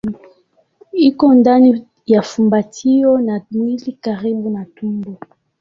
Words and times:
Iko 1.07 1.25
ndani 1.35 1.83
ya 2.05 2.21
fumbatio 2.21 3.19
ya 3.19 3.41
mwili 3.51 3.91
karibu 4.01 4.49
na 4.49 4.65
tumbo. 4.75 5.17